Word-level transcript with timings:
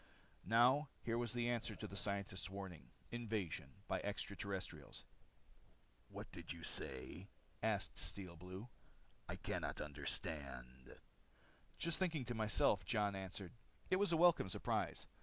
Now 0.47 0.89
here 1.03 1.19
was 1.19 1.31
the 1.33 1.47
answer 1.47 1.75
to 1.75 1.85
the 1.85 1.95
scientists' 1.95 2.49
warning. 2.49 2.89
Invasion 3.11 3.69
by 3.87 3.99
extra 3.99 4.35
terrestrials. 4.35 5.05
"What 6.09 6.31
did 6.31 6.51
you 6.51 6.63
say?" 6.63 7.27
asked 7.61 7.99
Steel 7.99 8.35
Blue. 8.35 8.67
"I 9.29 9.35
couldn't 9.35 9.79
understand." 9.79 10.97
"Just 11.77 11.99
thinking 11.99 12.25
to 12.25 12.33
myself," 12.33 12.83
Jon 12.83 13.15
answered. 13.15 13.51
It 13.91 13.97
was 13.97 14.11
a 14.11 14.17
welcome 14.17 14.49
surprise. 14.49 15.05